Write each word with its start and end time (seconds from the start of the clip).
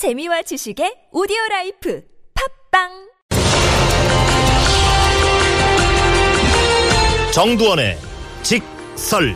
재미와 0.00 0.40
지식의 0.40 1.12
오디오 1.12 1.36
라이프 1.50 2.02
팝빵! 2.70 2.88
정두원의 7.34 7.98
직설 8.42 9.34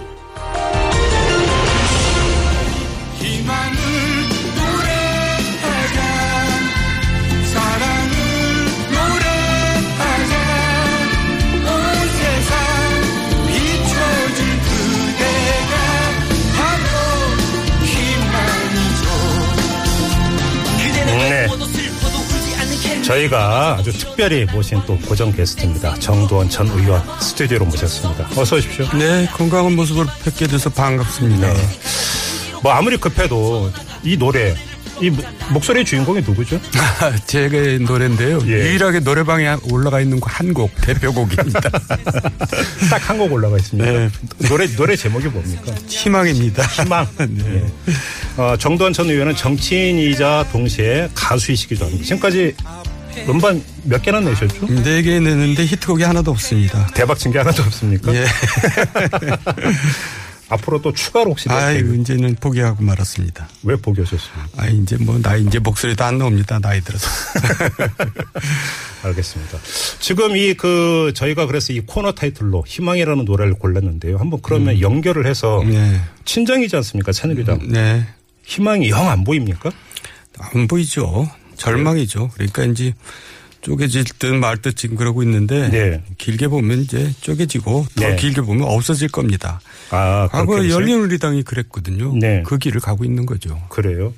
저희가 23.02 23.76
아주 23.78 23.92
특별히 23.92 24.44
모신 24.46 24.80
또 24.86 24.96
고정 24.98 25.32
게스트입니다. 25.32 25.94
정두원 25.96 26.48
전 26.48 26.68
의원 26.68 27.02
스튜디오로 27.20 27.66
모셨습니다. 27.66 28.28
어서 28.36 28.56
오십시오. 28.56 28.86
네, 28.98 29.26
건강한 29.32 29.74
모습을 29.76 30.06
뵙게 30.24 30.46
돼서 30.46 30.70
반갑습니다. 30.70 31.52
네. 31.52 31.60
뭐 32.62 32.72
아무리 32.72 32.96
급해도 32.96 33.70
이 34.02 34.16
노래 34.16 34.54
이 35.00 35.10
모- 35.10 35.22
목소리의 35.52 35.84
주인공이 35.84 36.20
누구죠? 36.22 36.60
제 37.26 37.48
노래인데요. 37.86 38.38
예. 38.46 38.50
유일하게 38.50 39.00
노래방에 39.00 39.56
올라가 39.70 40.00
있는 40.00 40.20
거한 40.20 40.54
곡, 40.54 40.70
대표곡입니다. 40.80 41.60
딱 42.90 43.10
한 43.10 43.18
곡 43.18 43.32
올라가 43.32 43.56
있습니다. 43.56 43.90
네. 43.90 44.08
노래 44.48 44.66
노래 44.76 44.96
제목이 44.96 45.28
뭡니까? 45.28 45.72
희망입니다. 45.88 46.62
희망. 46.64 47.06
네. 47.28 47.62
예. 47.88 48.40
어, 48.40 48.56
정두원 48.58 48.92
전 48.92 49.10
의원은 49.10 49.36
정치인이자 49.36 50.46
동시에 50.52 51.08
가수이시기도 51.14 51.84
합니다. 51.86 52.04
지금까지 52.04 52.54
음반 53.28 53.62
몇 53.84 54.02
개나 54.02 54.20
내셨죠? 54.20 54.66
네 54.82 55.02
개 55.02 55.20
내는데 55.20 55.64
히트곡이 55.66 56.02
하나도 56.02 56.30
없습니다. 56.32 56.86
대박 56.94 57.18
친 57.18 57.30
게 57.32 57.38
하나도 57.38 57.62
없습니까? 57.62 58.12
예. 58.14 58.24
앞으로 60.48 60.80
또 60.82 60.92
추가로 60.92 61.30
혹시 61.30 61.48
낼 61.48 61.56
아이, 61.58 61.82
계획- 61.82 62.00
이제는 62.00 62.36
포기하고 62.36 62.82
말았습니다. 62.82 63.48
왜 63.62 63.76
포기하셨어요? 63.76 64.44
아, 64.56 64.66
이제 64.66 64.96
뭐, 64.98 65.18
나 65.20 65.36
이제 65.36 65.58
목소리도 65.58 66.04
안 66.04 66.18
나옵니다. 66.18 66.58
나이 66.60 66.80
들어서. 66.82 67.08
알겠습니다. 69.02 69.58
지금 70.00 70.36
이 70.36 70.54
그 70.54 71.12
저희가 71.14 71.46
그래서 71.46 71.72
이 71.72 71.80
코너 71.80 72.12
타이틀로 72.12 72.64
희망이라는 72.66 73.24
노래를 73.24 73.54
골랐는데요. 73.54 74.18
한번 74.18 74.40
그러면 74.42 74.80
연결을 74.80 75.26
해서 75.26 75.62
네. 75.66 76.00
친정이지 76.24 76.76
않습니까? 76.76 77.12
새누리당. 77.12 77.68
네. 77.70 78.06
희망이 78.44 78.88
영 78.90 79.08
안 79.08 79.24
보입니까? 79.24 79.70
안 80.38 80.66
보이죠. 80.68 81.28
절망이죠. 81.56 82.30
그러니까 82.34 82.64
이제 82.64 82.94
쪼개질 83.64 84.04
듯 84.18 84.26
말 84.34 84.58
듯 84.58 84.76
지금 84.76 84.96
그러고 84.96 85.22
있는데 85.22 85.68
네. 85.70 86.02
길게 86.18 86.48
보면 86.48 86.80
이제 86.82 87.10
쪼개지고 87.22 87.86
더 87.96 88.08
네. 88.08 88.16
길게 88.16 88.42
보면 88.42 88.68
없어질 88.68 89.08
겁니다. 89.08 89.60
아, 89.90 90.28
과거? 90.30 90.68
열린우리당이 90.68 91.42
그랬거든요. 91.42 92.14
네. 92.16 92.42
그 92.46 92.58
길을 92.58 92.80
가고 92.80 93.04
있는 93.04 93.26
거죠. 93.26 93.60
그래요. 93.70 94.12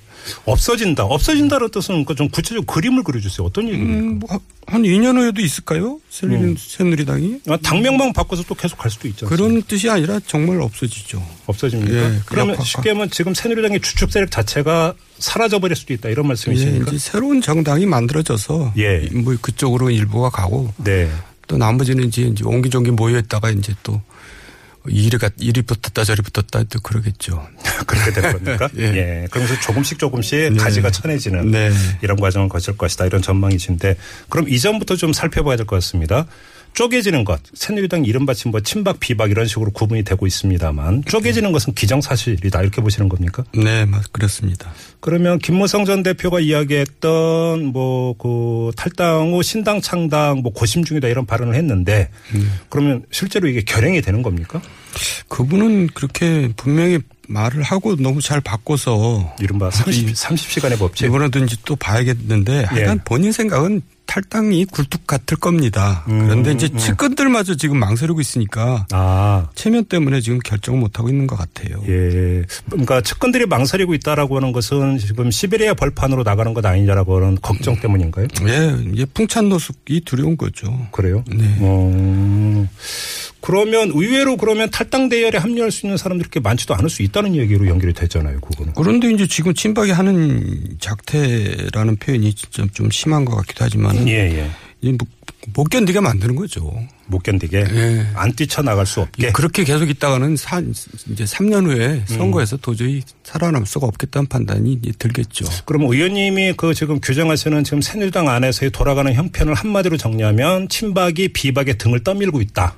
없어진다. 0.45 1.05
없어진다는 1.05 1.71
뜻은 1.71 2.05
그좀 2.05 2.29
구체적 2.29 2.67
그림을 2.67 3.03
그려주세요. 3.03 3.47
어떤 3.47 3.69
얘기입니까? 3.69 4.01
음, 4.01 4.19
뭐, 4.19 4.41
한 4.67 4.83
2년 4.83 5.17
후에도 5.17 5.41
있을까요? 5.41 6.01
새누리, 6.11 6.43
음. 6.43 6.57
새누리당이? 6.59 7.41
아, 7.49 7.57
당명만 7.59 8.13
바꿔서 8.13 8.43
또 8.49 8.55
계속 8.55 8.79
갈 8.79 8.91
수도 8.91 9.09
있죠. 9.09 9.27
그런 9.27 9.63
뜻이 9.63 9.89
아니라 9.89 10.21
정말 10.27 10.61
없어지죠. 10.61 11.25
없어집니까? 11.47 11.95
예, 11.95 12.21
그러면 12.27 12.61
쉽게 12.61 12.91
하면 12.91 13.11
지금 13.11 13.35
새누리당의 13.35 13.81
주축 13.81 14.11
세력 14.11 14.31
자체가 14.31 14.95
사라져버릴 15.19 15.77
수도 15.77 15.95
있다. 15.95 16.09
이런 16.09 16.25
예, 16.25 16.29
말씀이십니까? 16.29 16.91
이제 16.91 16.99
새로운 16.99 17.41
정당이 17.41 17.87
만들어져서 17.87 18.75
예. 18.79 19.09
뭐 19.13 19.37
그쪽으로 19.41 19.91
일부가 19.91 20.31
가고 20.31 20.73
네. 20.79 21.11
또 21.47 21.57
나머지는 21.57 22.09
이제 22.09 22.33
옹기종기 22.45 22.91
모여있다가 22.91 23.51
이제 23.51 23.75
또 23.83 24.01
이리 24.89 25.17
가 25.19 25.31
이리 25.39 25.63
붙었다 25.63 26.05
저리 26.05 26.23
붙었다 26.23 26.65
또 26.65 26.81
그러겠죠. 26.81 27.47
그렇게 27.87 28.13
될 28.13 28.33
겁니까? 28.33 28.69
예. 28.79 28.83
예. 28.83 29.29
그러면서 29.31 29.59
조금씩 29.61 29.99
조금씩 29.99 30.53
네. 30.53 30.57
가지가 30.59 30.91
천해지는 30.91 31.51
네. 31.51 31.71
이런 32.03 32.19
과정을 32.19 32.49
거칠 32.49 32.77
것이다. 32.77 33.07
이런 33.07 33.23
전망이신데 33.23 33.97
그럼 34.29 34.49
이전부터 34.49 34.97
좀 34.97 35.13
살펴봐야 35.13 35.57
될 35.57 35.67
것 35.67 35.77
같습니다. 35.77 36.27
쪼개지는 36.77 37.25
것, 37.25 37.41
새누리당 37.55 38.05
이른바 38.05 38.35
뭐 38.49 38.61
친박 38.61 39.01
비박 39.01 39.31
이런 39.31 39.47
식으로 39.47 39.71
구분이 39.71 40.05
되고 40.05 40.27
있습니다만 40.27 41.05
쪼개지는 41.07 41.51
것은 41.53 41.73
기정사실이다 41.73 42.61
이렇게 42.61 42.83
보시는 42.83 43.09
겁니까? 43.09 43.45
네, 43.55 43.87
맞 43.87 44.13
그렇습니다. 44.13 44.71
그러면 45.01 45.39
김무성 45.39 45.87
전 45.87 46.03
대표가 46.03 46.39
이야기했던 46.39 47.65
뭐 47.73 48.15
그 48.19 48.73
탈당 48.77 49.33
후 49.33 49.43
신당 49.43 49.81
창당 49.81 50.43
뭐 50.43 50.53
고심 50.53 50.85
중이다 50.85 51.09
이런 51.09 51.25
발언을 51.27 51.55
했는데 51.55 52.11
그러면 52.69 53.05
실제로 53.11 53.49
이게 53.49 53.63
결행이 53.63 54.03
되는 54.03 54.23
겁니까? 54.23 54.61
그분은 55.29 55.89
그렇게 55.89 56.53
분명히 56.57 56.99
말을 57.29 57.63
하고 57.63 57.97
너무 57.97 58.21
잘 58.21 58.41
바꿔서 58.41 59.35
이른바 59.41 59.71
30, 59.71 60.15
30시간의 60.15 60.79
법칙. 60.79 61.07
이번에도 61.07 61.41
이제 61.41 61.57
또 61.65 61.77
봐야겠는데 61.77 62.65
하여간 62.65 62.99
예. 62.99 63.05
본인 63.05 63.33
생각은 63.33 63.83
탈당이 64.07 64.67
굴뚝 64.67 65.07
같을 65.07 65.37
겁니다. 65.37 66.05
음, 66.09 66.27
그런데 66.27 66.53
이제 66.53 66.69
음. 66.73 66.79
측근들마저 66.79 67.57
지금 67.57 67.79
망설이고 67.79 68.21
있으니까 68.21 68.87
아, 68.93 69.49
체면 69.55 69.85
때문에 69.87 70.21
지금 70.21 70.39
결정을 70.39 70.81
못 70.81 70.99
하고 70.99 71.09
있는 71.09 71.27
것 71.27 71.37
같아요. 71.37 71.83
예. 71.89 72.45
그러니까 72.71 73.01
측근들이 73.01 73.47
망설이고 73.47 73.95
있다라고 73.95 74.37
하는 74.37 74.53
것은 74.53 74.99
지금 74.99 75.31
시베리아 75.31 75.75
벌판으로 75.75 76.23
나가는 76.23 76.55
것 76.55 76.65
아니냐라고 76.65 77.17
하는 77.17 77.37
걱정 77.43 77.79
때문인가요? 77.81 78.29
예, 78.47 78.77
이게 78.93 79.05
풍찬 79.07 79.49
노숙이 79.49 80.03
두려운 80.05 80.37
거죠. 80.37 80.87
그래요? 80.93 81.25
네. 81.29 81.57
어, 81.61 82.69
그러면 83.41 83.93
의외로 83.95 84.37
그러면 84.37 84.71
탈당 84.71 85.09
대열에 85.09 85.39
합류할 85.39 85.71
수 85.71 85.87
있는 85.87 85.97
사람들이 85.97 86.29
그렇게 86.29 86.41
많지도 86.41 86.75
않을 86.75 86.91
수 86.91 87.03
있다는 87.03 87.37
얘기로 87.37 87.69
연결이 87.69 87.93
되잖아요, 87.93 88.41
그거는. 88.41 88.73
그런데 88.75 89.11
이제 89.11 89.27
지금 89.27 89.55
친박이 89.55 89.93
하는 89.93 90.77
작태라는 90.81 91.97
표현이 91.97 92.35
진짜 92.35 92.67
좀 92.73 92.91
심한 92.91 93.25
것 93.25 93.37
같기도 93.37 93.65
하지만 93.65 94.09
예, 94.09 94.51
예. 94.83 94.97
못 95.55 95.65
견디게 95.65 96.01
만드는 96.01 96.35
거죠. 96.35 96.73
못 97.07 97.23
견디게 97.23 97.59
예. 97.59 98.07
안 98.15 98.33
뛰쳐나갈 98.33 98.85
수 98.85 99.01
없게. 99.01 99.31
그렇게 99.31 99.63
계속 99.65 99.89
있다가는 99.89 100.37
사, 100.37 100.61
이제 100.61 101.25
3년 101.25 101.67
후에 101.67 101.87
음. 101.87 102.05
선거에서 102.07 102.57
도저히 102.57 103.03
살아남을 103.23 103.67
수가 103.67 103.87
없겠다는 103.87 104.27
판단이 104.27 104.81
들겠죠. 104.99 105.45
그러면 105.65 105.93
의원님이 105.93 106.55
그 106.57 106.75
지금 106.75 107.01
규정하시는 107.01 107.63
지금 107.65 107.81
새누리당 107.81 108.29
안에서의 108.29 108.73
돌아가는 108.73 109.13
형편을 109.13 109.55
한마디로 109.55 109.97
정리하면 109.97 110.69
친박이 110.69 111.29
비박의 111.29 111.79
등을 111.79 112.03
떠밀고 112.03 112.41
있다. 112.41 112.75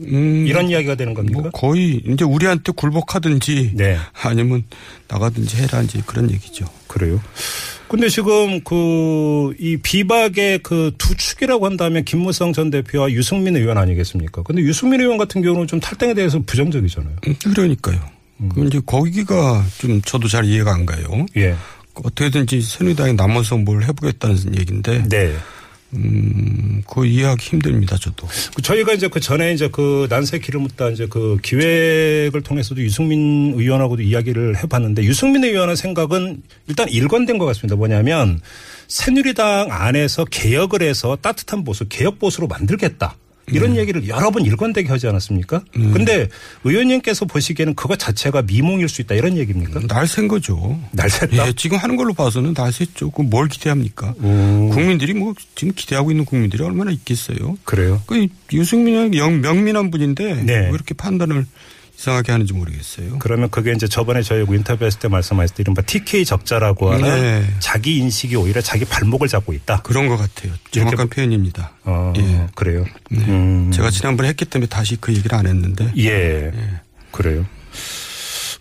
음, 0.00 0.46
이런 0.46 0.68
이야기가 0.70 0.94
되는 0.94 1.12
겁니까? 1.14 1.40
뭐 1.40 1.50
거의 1.50 2.02
이제 2.06 2.24
우리한테 2.24 2.72
굴복하든지 2.74 3.72
네. 3.74 3.96
아니면 4.22 4.62
나가든지 5.08 5.56
해라 5.56 5.82
이제 5.82 6.00
그런 6.06 6.30
얘기죠. 6.30 6.66
그래요. 6.86 7.20
근데 7.88 8.08
지금 8.08 8.60
그 8.60 9.52
이 9.58 9.76
비박의 9.82 10.58
그 10.60 10.92
두 10.98 11.14
축이라고 11.16 11.64
한다면 11.66 12.04
김무성 12.04 12.52
전 12.52 12.70
대표와 12.70 13.10
유승민 13.12 13.56
의원 13.56 13.78
아니겠습니까? 13.78 14.42
근데 14.42 14.62
유승민 14.62 15.00
의원 15.00 15.16
같은 15.18 15.42
경우는 15.42 15.66
좀 15.66 15.80
탈당에 15.80 16.14
대해서 16.14 16.38
부정적이잖아요. 16.40 17.16
음, 17.26 17.34
그러니까요. 17.42 17.98
그 18.54 18.64
이제 18.66 18.80
거기가 18.86 19.64
좀 19.78 20.00
저도 20.02 20.28
잘 20.28 20.44
이해가 20.44 20.72
안 20.72 20.86
가요. 20.86 21.26
예. 21.36 21.56
어떻게든지 21.94 22.60
새누리당에 22.60 23.14
남아서 23.14 23.56
뭘 23.56 23.82
해보겠다는 23.82 24.56
얘기인데, 24.60 25.02
네. 25.08 25.34
음, 25.94 26.82
그거 26.86 27.04
이해하기 27.04 27.42
힘듭니다, 27.42 27.96
저도. 27.96 28.26
그 28.54 28.60
저희가 28.60 28.92
이제 28.92 29.08
그 29.08 29.20
전에 29.20 29.54
이제 29.54 29.68
그 29.68 30.06
난세 30.10 30.38
길을 30.38 30.60
묻다 30.60 30.90
이제 30.90 31.06
그 31.08 31.38
기획을 31.42 32.42
통해서도 32.42 32.82
유승민 32.82 33.54
의원하고도 33.56 34.02
이야기를 34.02 34.58
해봤는데 34.62 35.04
유승민 35.04 35.44
의원의 35.44 35.76
생각은 35.76 36.42
일단 36.66 36.88
일관된 36.88 37.38
것 37.38 37.46
같습니다. 37.46 37.76
뭐냐면 37.76 38.40
새누리당 38.88 39.68
안에서 39.70 40.24
개혁을 40.26 40.82
해서 40.82 41.16
따뜻한 41.20 41.64
보수, 41.64 41.86
개혁 41.88 42.18
보수로 42.18 42.46
만들겠다. 42.48 43.16
이런 43.52 43.76
얘기를 43.76 44.06
여러 44.08 44.30
번 44.30 44.44
일관되게 44.44 44.88
하지 44.88 45.06
않았습니까? 45.06 45.62
근데 45.72 46.28
의원님께서 46.64 47.24
보시기에는 47.26 47.74
그것 47.74 47.98
자체가 47.98 48.42
미몽일 48.42 48.88
수 48.88 49.02
있다 49.02 49.14
이런 49.14 49.36
얘기입니까? 49.36 49.80
날샌 49.88 50.28
거죠. 50.28 50.78
날샜다? 50.94 51.46
예, 51.46 51.52
지금 51.52 51.78
하는 51.78 51.96
걸로 51.96 52.12
봐서는 52.12 52.54
날샜죠. 52.54 53.12
그뭘 53.12 53.48
기대합니까? 53.48 54.14
오. 54.22 54.70
국민들이 54.70 55.14
뭐 55.14 55.34
지금 55.54 55.72
기대하고 55.74 56.10
있는 56.10 56.24
국민들이 56.24 56.62
얼마나 56.62 56.90
있겠어요? 56.90 57.56
그래요. 57.64 58.02
그 58.06 58.26
유승민은 58.52 59.14
영, 59.14 59.40
명민한 59.40 59.90
분인데 59.90 60.42
네. 60.44 60.54
왜 60.54 60.70
이렇게 60.70 60.94
판단을 60.94 61.46
이상하게 61.98 62.30
하는지 62.30 62.52
모르겠어요. 62.52 63.18
그러면 63.18 63.50
그게 63.50 63.72
이제 63.72 63.88
저번에 63.88 64.22
저희하고 64.22 64.54
인터뷰했을 64.54 65.00
때 65.00 65.08
말씀하셨을 65.08 65.56
때 65.56 65.62
이른바 65.62 65.82
TK 65.82 66.24
적자라고 66.24 66.92
하는 66.92 67.02
네. 67.02 67.54
자기 67.58 67.96
인식이 67.98 68.36
오히려 68.36 68.60
자기 68.60 68.84
발목을 68.84 69.26
잡고 69.26 69.52
있다. 69.52 69.82
그런 69.82 70.06
것 70.06 70.16
같아요. 70.16 70.52
정확한 70.70 71.08
표현입니다. 71.08 71.72
어, 71.82 72.12
예. 72.16 72.46
그래요. 72.54 72.84
네. 73.10 73.24
음. 73.26 73.72
제가 73.72 73.90
지난번에 73.90 74.28
했기 74.28 74.44
때문에 74.44 74.68
다시 74.68 74.96
그 75.00 75.12
얘기를 75.12 75.36
안 75.36 75.46
했는데 75.46 75.92
예. 75.98 76.52
그래요. 77.10 77.44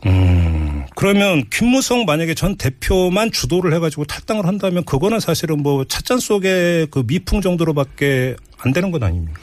음, 0.08 0.86
그러면 0.96 1.44
김무성 1.52 2.06
만약에 2.06 2.34
전 2.34 2.56
대표만 2.56 3.32
주도를 3.32 3.74
해가지고 3.74 4.06
탈당을 4.06 4.46
한다면 4.46 4.84
그거는 4.84 5.20
사실은 5.20 5.62
뭐 5.62 5.86
찻잔 5.86 6.20
속의 6.20 6.88
그 6.90 7.04
미풍 7.06 7.42
정도로밖에 7.42 8.36
안 8.58 8.74
되는 8.74 8.90
건 8.92 9.04
아닙니까? 9.04 9.42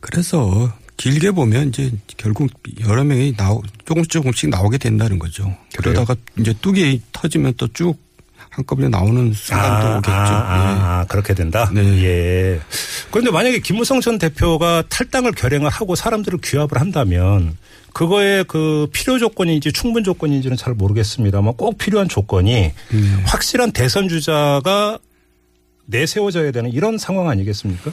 그래서 0.00 0.72
길게 0.96 1.32
보면 1.32 1.68
이제 1.68 1.90
결국 2.16 2.50
여러 2.80 3.04
명이 3.04 3.36
나오, 3.36 3.62
조금씩 3.84 4.10
조금씩 4.10 4.48
나오게 4.50 4.78
된다는 4.78 5.18
거죠. 5.18 5.54
그러다가 5.76 6.16
이제 6.38 6.54
뚝이 6.60 7.02
터지면 7.12 7.54
또 7.56 7.68
쭉 7.68 7.98
한꺼번에 8.56 8.88
나오는 8.88 9.34
순간도 9.34 9.98
오겠죠. 9.98 10.12
아, 10.12 10.18
아, 10.18 11.00
아, 11.00 11.06
그렇게 11.08 11.34
된다? 11.34 11.70
네. 11.74 11.82
예. 12.04 12.60
그런데 13.10 13.30
만약에 13.30 13.58
김무성 13.60 14.00
전 14.00 14.18
대표가 14.18 14.82
탈당을 14.88 15.32
결행을 15.32 15.68
하고 15.68 15.94
사람들을 15.94 16.38
규합을 16.42 16.80
한다면 16.80 17.58
그거의 17.92 18.44
그 18.44 18.86
필요 18.92 19.18
조건인지 19.18 19.72
충분 19.72 20.04
조건인지는 20.04 20.56
잘 20.56 20.72
모르겠습니다만 20.72 21.54
꼭 21.54 21.76
필요한 21.76 22.08
조건이 22.08 22.72
음. 22.92 23.22
확실한 23.26 23.72
대선 23.72 24.08
주자가 24.08 24.98
내세워져야 25.84 26.50
되는 26.50 26.72
이런 26.72 26.96
상황 26.96 27.28
아니겠습니까? 27.28 27.90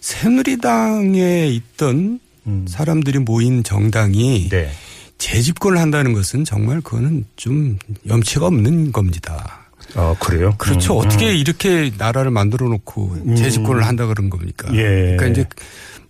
새누리당에 0.00 1.46
있던 1.48 2.18
음. 2.46 2.66
사람들이 2.68 3.18
모인 3.18 3.62
정당이 3.62 4.48
네. 4.50 4.70
재집권을 5.18 5.78
한다는 5.78 6.12
것은 6.12 6.44
정말 6.44 6.80
그거는 6.80 7.26
좀 7.36 7.78
염치가 8.08 8.46
없는 8.46 8.92
겁니다. 8.92 9.68
아, 9.94 10.14
그래요? 10.18 10.54
그렇죠. 10.56 10.94
음, 10.98 11.06
어떻게 11.06 11.34
이렇게 11.34 11.90
나라를 11.98 12.30
만들어 12.30 12.68
놓고 12.68 13.34
재집권을 13.36 13.84
한다 13.84 14.06
그런 14.06 14.30
겁니까? 14.30 14.68
예. 14.72 15.16
그러니까 15.16 15.26
이제 15.26 15.44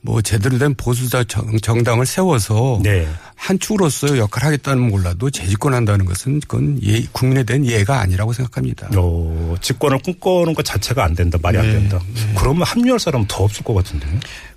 뭐 0.02 0.22
제대로 0.22 0.56
된 0.58 0.74
보수자 0.74 1.24
정, 1.24 1.58
정당을 1.60 2.06
세워서 2.06 2.80
네. 2.82 3.06
한 3.34 3.58
축으로서 3.58 4.16
역할을 4.16 4.46
하겠다는 4.46 4.88
몰라도 4.90 5.28
재집권한다는 5.30 6.04
것은 6.06 6.40
그건 6.40 6.78
예, 6.82 7.02
국민에 7.12 7.42
대한 7.42 7.66
예가 7.66 8.00
아니라고 8.00 8.32
생각합니다. 8.32 8.88
어, 8.96 9.54
집권을 9.60 9.98
꿈꿔오는 9.98 10.54
것 10.54 10.64
자체가 10.64 11.04
안 11.04 11.14
된다. 11.14 11.38
말이 11.42 11.58
안 11.58 11.66
네, 11.66 11.72
된다. 11.72 12.00
그러면 12.38 12.62
합류할 12.62 12.98
사람은 12.98 13.26
더 13.28 13.44
없을 13.44 13.62
것 13.62 13.74
같은데. 13.74 14.06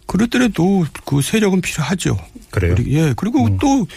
그렇더라도 0.06 0.86
그 1.06 1.22
세력은 1.22 1.62
필요하죠. 1.62 2.18
그래요? 2.50 2.76
그리- 2.76 2.94
예. 2.96 3.14
그리고 3.16 3.46
음. 3.46 3.58
또 3.60 3.88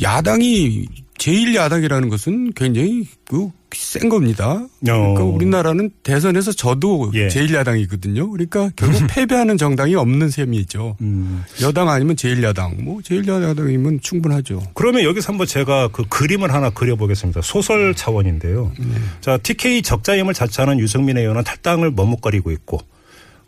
야당이 0.00 0.86
제1야당이라는 1.18 2.10
것은 2.10 2.52
굉장히 2.54 3.06
그 3.24 3.50
센 3.74 4.08
겁니다. 4.08 4.66
그러니까 4.80 5.22
어. 5.22 5.26
우리나라는 5.26 5.90
대선에서 6.02 6.52
저도 6.52 7.10
예. 7.14 7.28
제1야당이거든요. 7.28 8.30
그러니까 8.30 8.70
결국 8.76 9.06
패배하는 9.10 9.56
정당이 9.56 9.94
없는 9.94 10.30
셈이죠. 10.30 10.96
음. 11.00 11.44
여당 11.62 11.88
아니면 11.88 12.16
제1야당. 12.16 12.82
뭐 12.82 13.00
제1야당이면 13.00 14.02
충분하죠. 14.02 14.62
그러면 14.74 15.02
여기서 15.04 15.32
한번 15.32 15.46
제가 15.46 15.88
그 15.88 16.04
그림을 16.08 16.52
하나 16.52 16.70
그려보겠습니다. 16.70 17.42
소설 17.42 17.94
차원인데요. 17.94 18.72
자, 19.20 19.38
TK 19.38 19.82
적자임을 19.82 20.34
자처하는 20.34 20.78
유승민 20.78 21.18
의원은 21.18 21.44
탈당을 21.44 21.90
머뭇거리고 21.92 22.50
있고, 22.50 22.80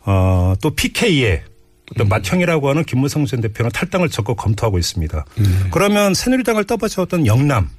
어, 0.05 0.53
또 0.61 0.69
PK의 0.71 1.43
어떤 1.91 2.09
맏형이라고 2.09 2.69
하는 2.69 2.83
김무성 2.83 3.25
전 3.25 3.41
대표는 3.41 3.71
탈당을 3.71 4.09
적극 4.09 4.37
검토하고 4.37 4.79
있습니다. 4.79 5.25
그러면 5.71 6.13
새누리당을 6.13 6.63
떠받쳐왔던 6.65 7.27
영남 7.27 7.69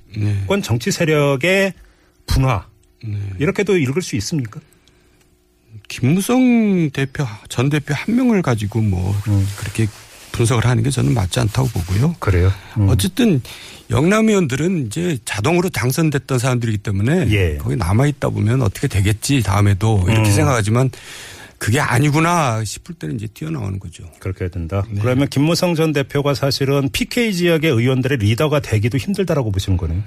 권 0.47 0.63
정치 0.63 0.91
세력의 0.93 1.75
분화, 2.27 2.67
이렇게도 3.39 3.77
읽을 3.77 4.03
수 4.03 4.17
있습니까? 4.17 4.61
김무성 5.89 6.91
대표, 6.91 7.25
전 7.49 7.69
대표 7.69 7.95
한 7.95 8.17
명을 8.17 8.43
가지고 8.43 8.81
뭐 8.81 9.15
음. 9.29 9.47
그렇게 9.59 9.87
분석을 10.33 10.67
하는 10.67 10.83
게 10.83 10.91
저는 10.91 11.15
맞지 11.15 11.41
않다고 11.41 11.69
보고요. 11.69 12.17
그래요. 12.19 12.53
음. 12.79 12.89
어쨌든 12.89 13.41
영남 13.91 14.29
의원들은 14.29 14.87
이제 14.87 15.19
자동으로 15.25 15.69
당선됐던 15.69 16.39
사람들이기 16.39 16.79
때문에 16.79 17.29
예. 17.31 17.57
거기 17.57 17.77
남아 17.77 18.07
있다 18.09 18.29
보면 18.31 18.63
어떻게 18.63 18.89
되겠지 18.89 19.43
다음에도 19.43 20.05
이렇게 20.09 20.29
음. 20.29 20.35
생각하지만 20.35 20.91
그게 21.59 21.81
아니구나 21.81 22.65
싶을 22.65 22.97
때는 22.97 23.15
이제 23.15 23.29
튀어나오는 23.33 23.79
거죠. 23.79 24.05
그렇게 24.19 24.45
해야 24.45 24.51
된다. 24.51 24.85
네. 24.91 25.01
그러면 25.01 25.29
김무성 25.29 25.75
전 25.75 25.93
대표가 25.93 26.35
사실은 26.35 26.91
PK 26.91 27.33
지역의 27.33 27.71
의원들의 27.71 28.19
리더가 28.19 28.61
되기도 28.61 28.99
힘들다라고 28.99 29.53
보시는 29.53 29.79
거네요. 29.79 30.03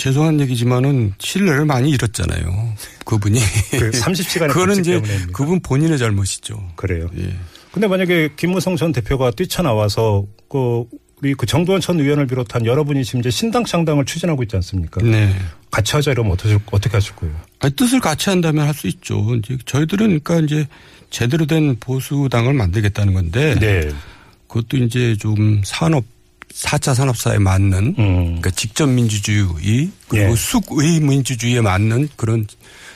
죄송한 0.00 0.40
얘기지만은 0.40 1.12
신뢰를 1.18 1.66
많이 1.66 1.90
잃었잖아요. 1.90 2.72
그분이. 3.04 3.38
그 3.72 3.90
30시간의 3.90 4.48
그거는 4.52 4.80
이제 4.80 4.92
때문에입니까? 4.92 5.32
그분 5.32 5.60
본인의 5.60 5.98
잘못이죠. 5.98 6.70
그래요. 6.74 7.10
예. 7.18 7.34
근데 7.70 7.86
만약에 7.86 8.30
김무성 8.36 8.76
전 8.76 8.92
대표가 8.92 9.30
뛰쳐나와서 9.30 10.24
그 10.48 10.84
우리 11.20 11.34
그 11.34 11.44
정도원 11.44 11.82
전 11.82 12.00
의원을 12.00 12.26
비롯한 12.26 12.64
여러분이 12.64 13.04
지금 13.04 13.20
이제 13.20 13.28
신당 13.28 13.62
창당을 13.64 14.06
추진하고 14.06 14.42
있지 14.44 14.56
않습니까? 14.56 15.02
네. 15.02 15.36
같이 15.70 15.92
하자 15.94 16.12
이러면 16.12 16.32
어떻게 16.32 16.58
어떻게 16.72 16.96
하실 16.96 17.14
거예요? 17.16 17.34
아니, 17.58 17.76
뜻을 17.76 18.00
같이 18.00 18.30
한다면 18.30 18.66
할 18.66 18.72
수 18.74 18.86
있죠. 18.88 19.22
이제 19.36 19.58
저희들은 19.66 20.20
그러니까 20.24 20.40
이제 20.40 20.66
제대로 21.10 21.44
된 21.44 21.76
보수당을 21.78 22.54
만들겠다는 22.54 23.12
건데 23.12 23.54
네. 23.60 23.90
그것도 24.48 24.78
이제 24.78 25.14
좀 25.16 25.60
산업 25.62 26.04
4차 26.54 26.94
산업사에 26.94 27.38
맞는 27.38 27.94
음. 27.98 28.24
그러니까 28.24 28.50
직접 28.50 28.86
민주주의 28.88 29.90
그리고 30.08 30.30
예. 30.30 30.34
숙의 30.36 31.00
민주주의에 31.00 31.60
맞는 31.60 32.08
그런 32.16 32.46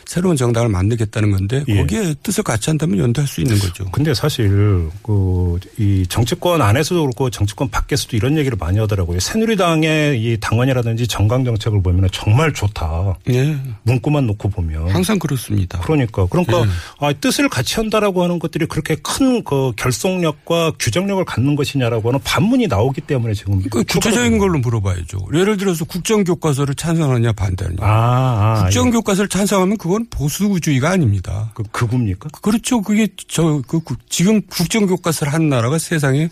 새로운 0.07 0.37
정당을 0.37 0.69
만들겠다는 0.69 1.31
건데 1.31 1.65
예. 1.69 1.77
거기에 1.77 2.15
뜻을 2.23 2.45
같이 2.45 2.69
한다면 2.69 2.99
연대할 2.99 3.27
수 3.27 3.41
있는 3.41 3.59
거죠. 3.59 3.91
근데 3.91 4.13
사실 4.13 4.91
그 5.03 5.45
이 5.79 6.07
정치권 6.09 6.61
안에서도 6.63 7.01
그렇고 7.01 7.31
정치권 7.31 7.69
밖에서도 7.71 8.17
이런 8.17 8.37
얘기를 8.37 8.57
많이 8.59 8.79
하더라고요. 8.79 9.21
새누리당의 9.21 10.23
이 10.23 10.37
당원이라든지 10.41 11.07
정강 11.07 11.45
정책을 11.45 11.83
보면 11.83 12.09
정말 12.13 12.53
좋다. 12.53 13.17
예. 13.31 13.57
문구만 13.83 14.27
놓고 14.27 14.49
보면 14.51 14.91
항상 14.91 15.19
그렇습니다. 15.19 15.81
그러니까 15.81 16.27
그러니까 16.27 16.61
예. 16.61 16.67
아, 16.99 17.13
뜻을 17.13 17.49
같이 17.49 17.77
한다라고 17.77 18.23
하는 18.23 18.39
것들이 18.39 18.67
그렇게 18.67 18.97
큰 18.97 19.43
그 19.45 19.73
결속력과 19.77 20.73
규정력을 20.79 21.25
갖는 21.25 21.57
것이냐라고 21.57 22.09
하는 22.09 22.21
반문이 22.23 22.67
나오기 22.69 23.01
때문에 23.03 23.35
지금 23.45 23.63
그 23.71 23.85
구체적인 23.85 24.39
걸로 24.39 24.59
물어봐야죠. 24.59 25.29
예를 25.35 25.57
들어서 25.57 25.85
국정교과서를 25.85 26.75
찬성하느냐 26.75 27.33
반대하느냐. 27.33 27.85
아, 27.85 28.57
아 28.57 28.63
국정교과서를 28.65 29.29
찬성하면 29.29 29.77
그건 29.77 30.07
보수주의가 30.09 30.91
아닙니다. 30.91 31.53
그 31.55 31.63
극우입니까? 31.71 32.29
그렇죠. 32.41 32.81
그게 32.81 33.09
저 33.29 33.63
그 33.67 33.81
지금 34.09 34.43
국정교과서를 34.43 35.33
하는 35.33 35.49
나라가 35.49 35.79
세상에 35.79 36.31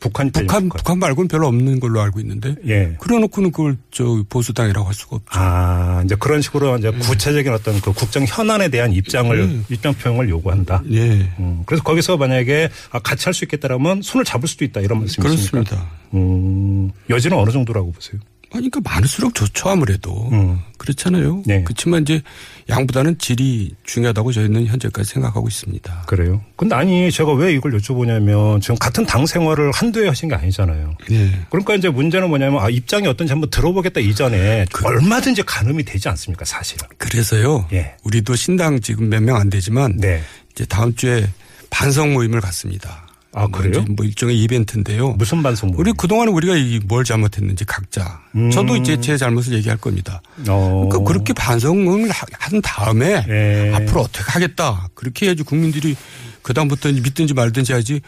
북한 0.00 0.30
북한. 0.30 0.68
북한 0.68 0.98
말고는 0.98 1.28
별로 1.28 1.46
없는 1.48 1.80
걸로 1.80 2.00
알고 2.02 2.20
있는데 2.20 2.54
예. 2.66 2.96
그래놓고는 3.00 3.52
그걸 3.52 3.76
저 3.90 4.22
보수당이라고 4.28 4.86
할 4.86 4.94
수가 4.94 5.16
없죠. 5.16 5.26
아, 5.32 6.02
이제 6.04 6.14
그런 6.18 6.42
식으로 6.42 6.76
이제 6.78 6.88
음. 6.88 6.98
구체적인 6.98 7.52
어떤 7.52 7.80
그 7.80 7.92
국정 7.92 8.24
현안에 8.26 8.68
대한 8.68 8.92
입장을 8.92 9.64
입장 9.70 9.94
표명을 9.94 10.28
요구한다. 10.28 10.82
예. 10.90 11.30
음, 11.38 11.62
그래서 11.66 11.82
거기서 11.82 12.16
만약에 12.16 12.68
아, 12.90 12.98
같이 12.98 13.24
할 13.24 13.34
수 13.34 13.44
있겠다라면 13.44 14.02
손을 14.02 14.24
잡을 14.24 14.46
수도 14.46 14.64
있다 14.64 14.80
이런 14.80 15.00
말씀이십니까? 15.00 15.28
그렇습니다. 15.70 15.90
음, 16.14 16.90
여지는 17.10 17.36
어느 17.36 17.50
정도라고 17.50 17.90
보세요? 17.90 18.20
그러니까 18.54 18.80
많을수록 18.84 19.34
좋죠 19.34 19.68
아무래도 19.68 20.28
음. 20.32 20.60
그렇잖아요. 20.78 21.42
네. 21.46 21.64
그렇지만 21.64 22.02
이제 22.02 22.22
양보다는 22.68 23.18
질이 23.18 23.74
중요하다고 23.84 24.32
저희는 24.32 24.66
현재까지 24.66 25.10
생각하고 25.10 25.48
있습니다. 25.48 26.04
그래요. 26.06 26.40
근데 26.56 26.74
아니 26.74 27.10
제가 27.10 27.32
왜 27.32 27.52
이걸 27.52 27.72
여쭤보냐면 27.76 28.60
지금 28.60 28.76
같은 28.76 29.04
당 29.06 29.26
생활을 29.26 29.72
한두 29.72 30.02
해 30.04 30.08
하신 30.08 30.28
게 30.28 30.34
아니잖아요. 30.36 30.94
예. 31.10 31.30
그러니까 31.50 31.74
이제 31.74 31.88
문제는 31.88 32.28
뭐냐면 32.28 32.62
아, 32.62 32.70
입장이 32.70 33.06
어떤지 33.08 33.32
한번 33.32 33.50
들어보겠다 33.50 34.00
이전에 34.00 34.66
얼마든지 34.84 35.42
가늠이 35.42 35.82
되지 35.84 36.08
않습니까 36.10 36.44
사실은. 36.44 36.86
그래서요. 36.98 37.66
예. 37.72 37.94
우리도 38.04 38.36
신당 38.36 38.80
지금 38.80 39.08
몇 39.08 39.20
명 39.22 39.36
안 39.36 39.50
되지만 39.50 39.96
네. 39.96 40.22
이제 40.52 40.64
다음 40.66 40.94
주에 40.94 41.26
반성 41.70 42.12
모임을 42.12 42.40
갖습니다. 42.40 43.03
아, 43.34 43.46
그래요? 43.48 43.80
이제 43.82 43.92
뭐 43.96 44.04
일종의 44.06 44.40
이벤트인데요. 44.42 45.10
무슨 45.12 45.42
반성? 45.42 45.72
우리 45.74 45.92
그동안 45.96 46.28
우리가 46.28 46.56
이뭘 46.56 47.04
잘못했는지 47.04 47.64
각자. 47.64 48.20
음. 48.36 48.50
저도 48.50 48.76
이제 48.76 49.00
제 49.00 49.16
잘못을 49.16 49.54
얘기할 49.54 49.76
겁니다. 49.78 50.22
어. 50.48 50.86
그러니까 50.88 51.08
그렇게 51.10 51.32
반성을 51.32 52.08
하- 52.10 52.26
한 52.38 52.62
다음에 52.62 53.24
예. 53.28 53.72
앞으로 53.74 54.02
어떻게 54.02 54.30
하겠다. 54.30 54.88
그렇게 54.94 55.26
해야지 55.26 55.42
국민들이 55.42 55.96
그다음부터 56.42 56.92
믿든지 56.92 57.34
말든지 57.34 57.72
하지. 57.72 58.00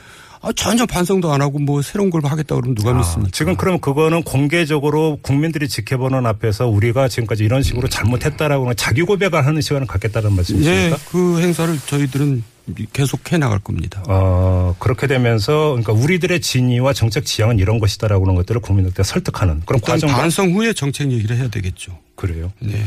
아, 0.42 0.52
전혀 0.54 0.84
반성도 0.86 1.32
안 1.32 1.40
하고 1.40 1.58
뭐 1.58 1.80
새로운 1.82 2.10
걸 2.10 2.24
하겠다 2.24 2.54
그러면 2.54 2.74
누가 2.76 2.90
아, 2.90 2.94
믿습니까? 2.94 3.30
지금 3.32 3.56
그러면 3.56 3.80
그거는 3.80 4.22
공개적으로 4.22 5.18
국민들이 5.22 5.66
지켜보는 5.66 6.24
앞에서 6.26 6.68
우리가 6.68 7.08
지금까지 7.08 7.42
이런 7.42 7.62
식으로 7.62 7.88
잘못했다라고 7.88 8.74
자기 8.74 9.02
고백을 9.02 9.44
하는 9.44 9.60
시간을 9.60 9.86
갖겠다는 9.86 10.30
예, 10.32 10.34
말씀이십니까? 10.36 10.96
그 11.10 11.40
행사를 11.40 11.76
저희들은 11.86 12.44
계속 12.92 13.32
해 13.32 13.38
나갈 13.38 13.58
겁니다. 13.60 14.02
어, 14.08 14.74
그렇게 14.78 15.06
되면서 15.06 15.70
그러니까 15.70 15.92
우리들의 15.92 16.40
진위와 16.40 16.92
정책 16.92 17.24
지향은 17.24 17.58
이런 17.58 17.78
것이다라고 17.78 18.24
하는 18.24 18.34
것들을 18.34 18.60
국민들께 18.60 19.02
설득하는 19.02 19.62
그런 19.64 19.80
과정 19.80 20.10
반성 20.10 20.52
후에 20.52 20.72
정책 20.72 21.12
얘기를 21.12 21.36
해야 21.36 21.48
되겠죠. 21.48 21.98
그래요. 22.16 22.52
네. 22.58 22.82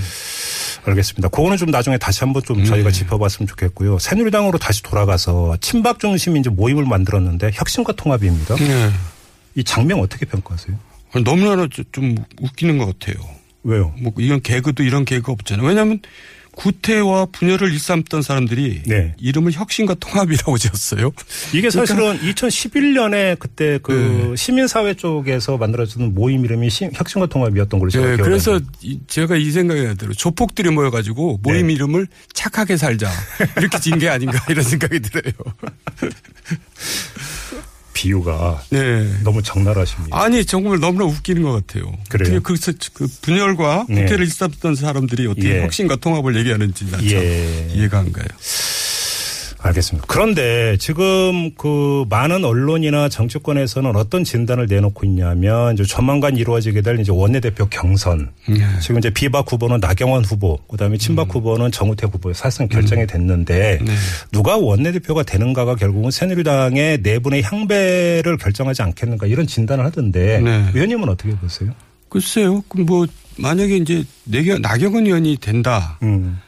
알겠습니다. 0.85 1.29
그거는 1.29 1.57
좀 1.57 1.71
나중에 1.71 1.97
다시 1.97 2.21
한번 2.21 2.41
좀 2.43 2.63
저희가 2.65 2.91
짚어봤으면 2.91 3.47
좋겠고요. 3.47 3.99
새누리당으로 3.99 4.57
다시 4.57 4.83
돌아가서 4.83 5.57
친박 5.61 5.99
중심 5.99 6.35
이제 6.37 6.49
모임을 6.49 6.85
만들었는데 6.85 7.51
혁신과 7.53 7.93
통합입니다. 7.93 8.55
네. 8.55 8.89
이 9.55 9.63
장면 9.63 9.99
어떻게 9.99 10.25
평가하세요? 10.25 10.77
너무나 11.23 11.67
좀 11.91 12.15
웃기는 12.41 12.77
것 12.77 12.99
같아요. 12.99 13.15
왜요? 13.63 13.93
뭐 13.99 14.13
이런 14.17 14.41
개그도 14.41 14.83
이런 14.83 15.05
개그 15.05 15.31
없잖아요. 15.31 15.67
왜냐하면 15.67 15.99
구태와 16.59 17.27
분열을 17.31 17.71
일삼던 17.71 18.21
사람들이 18.21 18.81
네. 18.85 19.13
이름을 19.17 19.53
혁신과 19.53 19.93
통합이라고 19.95 20.57
지었어요. 20.59 21.11
이게 21.53 21.69
그러니까 21.69 21.85
사실은 21.85 22.19
2011년에 22.19 23.39
그때 23.39 23.79
그 23.81 24.33
시민사회 24.35 24.93
쪽에서 24.95 25.57
만들어진 25.57 26.13
모임 26.13 26.43
이름이 26.43 26.69
시- 26.69 26.89
혁신과 26.93 27.27
통합이었던 27.27 27.79
걸로 27.79 27.89
제가 27.89 28.03
네, 28.05 28.15
기억하는데. 28.17 28.29
그래서 28.29 28.59
이- 28.81 28.99
제가 29.07 29.37
이 29.37 29.51
생각이 29.51 29.81
나더라고요. 29.83 30.15
조폭들이 30.15 30.69
모여가지고 30.71 31.39
모임 31.43 31.67
네. 31.67 31.73
이름을 31.73 32.07
착하게 32.33 32.75
살자 32.75 33.09
이렇게 33.57 33.79
진 33.79 33.97
게 33.97 34.09
아닌가 34.09 34.37
이런 34.49 34.63
생각이 34.63 34.99
들어요. 34.99 35.33
비유가 38.13 38.61
네. 38.71 39.07
너무 39.23 39.43
적나라하십니다. 39.43 40.19
아니 40.19 40.43
정말 40.43 40.79
너무나 40.79 41.05
웃기는 41.05 41.43
것 41.43 41.51
같아요. 41.51 41.93
그래요? 42.09 42.39
그, 42.41 42.55
서- 42.55 42.71
그 42.93 43.07
분열과 43.21 43.85
네. 43.87 44.03
구태를 44.03 44.25
일삼던 44.25 44.75
사람들이 44.75 45.27
어떻게 45.27 45.57
예. 45.57 45.61
혁신과 45.63 45.97
통합을 45.97 46.35
얘기하는지 46.37 46.87
예. 47.03 47.67
이해가 47.73 47.99
안 47.99 48.11
가요. 48.11 48.25
알겠습니다. 49.61 50.07
그런데 50.07 50.77
지금 50.77 51.51
그 51.55 52.05
많은 52.09 52.45
언론이나 52.45 53.09
정치권에서는 53.09 53.95
어떤 53.95 54.23
진단을 54.23 54.67
내놓고 54.67 55.05
있냐면 55.05 55.73
이제 55.73 55.83
조만간 55.83 56.37
이루어지게 56.37 56.81
될 56.81 56.99
이제 56.99 57.11
원내대표 57.11 57.67
경선. 57.67 58.31
네. 58.47 58.59
지금 58.81 58.99
이제 58.99 59.09
비박 59.09 59.51
후보는 59.51 59.79
나경원 59.79 60.23
후보, 60.23 60.57
그다음에 60.67 60.97
친박 60.97 61.33
후보는 61.33 61.71
정우택 61.71 62.13
후보 62.13 62.31
사실상 62.33 62.67
결정이 62.69 63.05
됐는데 63.05 63.79
네. 63.81 63.93
누가 64.31 64.57
원내대표가 64.57 65.23
되는가가 65.23 65.75
결국은 65.75 66.09
새누리당의 66.09 66.99
내분의 67.01 67.43
향배를 67.43 68.37
결정하지 68.37 68.81
않겠는가 68.81 69.27
이런 69.27 69.45
진단을 69.45 69.83
하던데 69.85 70.39
네. 70.39 70.71
의원님은 70.73 71.09
어떻게 71.09 71.35
보세요? 71.35 71.71
글쎄요. 72.07 72.63
그럼 72.69 72.85
뭐 72.85 73.05
만약에 73.37 73.75
이제 73.77 74.03
나경원 74.61 75.05
의원이 75.05 75.37
된다. 75.37 75.97
음. 76.01 76.39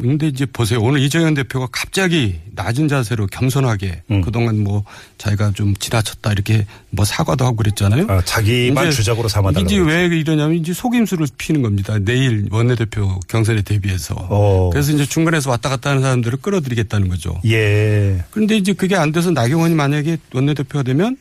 근데 0.00 0.28
이제 0.28 0.46
보세요. 0.46 0.80
오늘 0.80 1.00
이정현 1.00 1.34
대표가 1.34 1.66
갑자기 1.72 2.38
낮은 2.52 2.86
자세로 2.86 3.26
겸손하게 3.26 4.02
음. 4.12 4.20
그동안 4.20 4.62
뭐 4.62 4.84
자기가 5.18 5.52
좀 5.54 5.74
지나쳤다 5.74 6.30
이렇게 6.30 6.66
뭐 6.90 7.04
사과도 7.04 7.44
하고 7.44 7.56
그랬잖아요. 7.56 8.06
아, 8.08 8.22
자기만 8.22 8.92
주작으로 8.92 9.28
삼아달라고. 9.28 9.66
이제 9.66 9.78
왜 9.78 10.04
이러냐면 10.06 10.56
이제 10.56 10.72
속임수를 10.72 11.26
피는 11.36 11.62
겁니다. 11.62 11.98
내일 11.98 12.46
원내대표 12.52 13.18
경선에 13.26 13.62
대비해서. 13.62 14.14
어. 14.16 14.70
그래서 14.70 14.92
이제 14.92 15.04
중간에서 15.04 15.50
왔다 15.50 15.68
갔다 15.68 15.90
하는 15.90 16.02
사람들을 16.02 16.38
끌어들이겠다는 16.38 17.08
거죠. 17.08 17.40
예. 17.44 18.24
그런데 18.30 18.56
이제 18.56 18.72
그게 18.72 18.94
안 18.94 19.10
돼서 19.10 19.32
나경원이 19.32 19.74
만약에 19.74 20.18
원내대표가 20.32 20.84
되면 20.84 21.16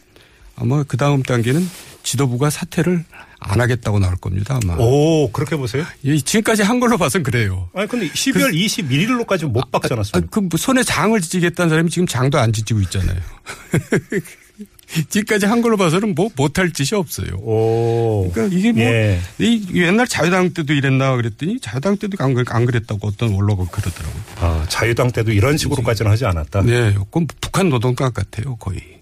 아마 0.55 0.83
그 0.83 0.97
다음 0.97 1.23
단계는 1.23 1.67
지도부가 2.03 2.51
사퇴를 2.51 3.05
안 3.43 3.59
하겠다고 3.59 3.97
나올 3.99 4.15
겁니다. 4.17 4.59
아마. 4.61 4.75
오, 4.77 5.31
그렇게 5.31 5.55
보세요? 5.55 5.83
예, 6.05 6.15
지금까지 6.17 6.61
한 6.61 6.79
걸로 6.79 6.97
봐선 6.97 7.23
그래요. 7.23 7.69
아니 7.73 7.87
근데 7.87 8.07
12월 8.07 8.53
21일로까지 8.53 9.45
못 9.45 9.71
박지 9.71 9.91
아, 9.91 9.95
않았어요. 9.95 10.23
그뭐 10.29 10.47
손에 10.57 10.83
장을 10.83 11.19
지겠다는 11.19 11.69
사람이 11.69 11.89
지금 11.89 12.05
장도 12.07 12.37
안 12.39 12.53
지지고 12.53 12.81
있잖아요. 12.81 13.17
지금까지 15.09 15.45
한 15.45 15.61
걸로 15.61 15.77
봐서는 15.77 16.13
뭐 16.15 16.29
못할 16.35 16.71
짓이 16.71 16.97
없어요. 16.99 17.29
오. 17.37 18.29
그러니까 18.33 18.55
이게 18.55 18.71
뭐 18.73 18.83
예. 18.83 19.19
이 19.39 19.65
옛날 19.73 20.05
자유당 20.05 20.53
때도 20.53 20.73
이랬나 20.73 21.15
그랬더니 21.15 21.59
자유당 21.61 21.97
때도 21.97 22.21
안, 22.23 22.33
그랬- 22.33 22.53
안 22.53 22.65
그랬다고 22.65 23.07
어떤 23.07 23.33
원로가 23.33 23.65
그러더라고요. 23.71 24.21
아, 24.39 24.65
자유당 24.67 25.11
때도 25.11 25.31
이런 25.31 25.57
식으로까지는 25.57 26.11
하지 26.11 26.25
않았다. 26.25 26.61
네, 26.63 26.93
그건 26.93 27.25
북한 27.39 27.69
노동각 27.69 28.13
같아요, 28.13 28.55
거의. 28.57 29.00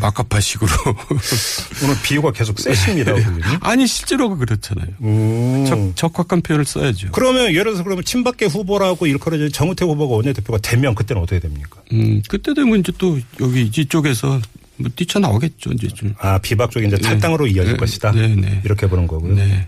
마카파식으로. 0.00 0.70
오늘 1.84 1.94
비유가 2.02 2.32
계속 2.32 2.58
세십니다, 2.58 3.12
의원님. 3.12 3.42
아니 3.60 3.86
실제로 3.86 4.36
그렇잖아요. 4.36 4.88
음. 5.02 5.64
적, 5.66 5.96
적확한 5.96 6.42
표현을 6.42 6.64
써야죠. 6.64 7.08
그러면 7.12 7.50
예를 7.50 7.64
들어서 7.64 7.84
그러면 7.84 8.04
친박계 8.04 8.46
후보라고 8.46 9.06
일컬어진 9.06 9.50
정우택 9.52 9.88
후보가 9.88 10.16
원내대표가 10.16 10.58
되면 10.58 10.94
그때는 10.94 11.22
어떻게 11.22 11.40
됩니까? 11.40 11.80
음, 11.92 12.22
그때 12.28 12.54
되면 12.54 12.80
이제 12.80 12.92
또 12.98 13.18
여기 13.40 13.70
이쪽에서 13.74 14.40
뭐 14.76 14.90
뛰쳐나오겠죠, 14.96 15.72
이제 15.72 15.88
좀. 15.88 16.14
아, 16.18 16.38
비박 16.38 16.70
쪽이 16.70 16.86
이제 16.86 16.96
탈당으로 16.96 17.46
이어질 17.46 17.72
네. 17.72 17.76
것이다. 17.78 18.12
네, 18.12 18.28
네. 18.34 18.60
이렇게 18.64 18.86
보는 18.86 19.06
거고요. 19.06 19.34
네. 19.34 19.66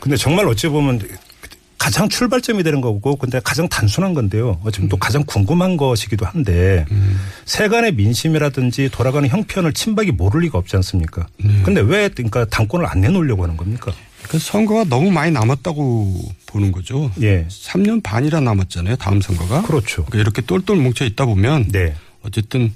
근데 0.00 0.16
정말 0.16 0.46
어찌 0.46 0.68
보면 0.68 1.00
가장 1.78 2.08
출발점이 2.08 2.62
되는 2.64 2.80
거고 2.80 3.16
근데 3.16 3.40
가장 3.42 3.68
단순한 3.68 4.12
건데요. 4.12 4.60
또 4.64 4.82
음. 4.82 4.88
가장 4.98 5.24
궁금한 5.24 5.76
것이기도 5.76 6.26
한데 6.26 6.84
세간의 7.44 7.94
민심이라든지 7.94 8.90
돌아가는 8.90 9.26
형편을 9.28 9.72
친박이 9.72 10.12
모를 10.12 10.42
리가 10.42 10.58
없지 10.58 10.76
않습니까? 10.76 11.26
네. 11.38 11.62
근데 11.62 11.80
왜 11.80 12.08
그러니까 12.08 12.44
당권을 12.46 12.84
안 12.86 13.00
내놓으려고 13.00 13.44
하는 13.44 13.56
겁니까? 13.56 13.92
그 14.24 14.38
선거가 14.38 14.84
너무 14.84 15.10
많이 15.10 15.30
남았다고 15.30 16.20
보는 16.46 16.72
거죠. 16.72 17.10
예. 17.22 17.46
3년 17.48 18.02
반이나 18.02 18.40
남았잖아요. 18.40 18.96
다음 18.96 19.20
선거가. 19.20 19.62
그렇죠. 19.62 20.04
그러니까 20.04 20.18
이렇게 20.18 20.42
똘똘 20.42 20.76
뭉쳐 20.76 21.04
있다 21.04 21.24
보면 21.24 21.68
네. 21.68 21.94
어쨌든 22.22 22.74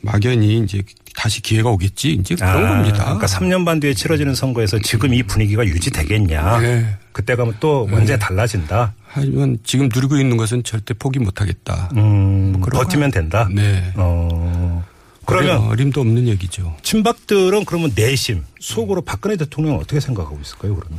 막연히 0.00 0.58
이제 0.58 0.82
다시 1.16 1.40
기회가 1.40 1.70
오겠지. 1.70 2.12
이제 2.12 2.34
그런 2.34 2.64
아, 2.64 2.68
겁니다. 2.68 3.04
그러니까 3.04 3.26
3년 3.26 3.64
반 3.64 3.80
뒤에 3.80 3.94
치러지는 3.94 4.34
선거에서 4.34 4.78
지금 4.80 5.14
이 5.14 5.22
분위기가 5.22 5.64
유지되겠냐? 5.64 6.60
네. 6.60 6.96
그때 7.12 7.36
가면 7.36 7.56
또 7.60 7.88
완전히 7.90 8.18
달라진다. 8.18 8.94
하지만 9.06 9.58
지금 9.62 9.88
누리고 9.94 10.16
있는 10.16 10.36
것은 10.36 10.64
절대 10.64 10.92
포기 10.94 11.20
못 11.20 11.40
하겠다. 11.40 11.90
음, 11.96 12.60
그런 12.60 12.82
버티면 12.82 13.12
된다. 13.12 13.48
네. 13.52 13.92
어. 13.94 14.84
그러면 15.24 15.58
어림도 15.68 16.00
없는 16.00 16.28
얘기죠. 16.28 16.76
친박들은 16.82 17.64
그러면 17.64 17.92
내심 17.94 18.44
속으로 18.60 19.02
박근혜 19.02 19.36
대통령 19.36 19.76
어떻게 19.76 20.00
생각하고 20.00 20.38
있을까요? 20.42 20.74
그러면 20.74 20.98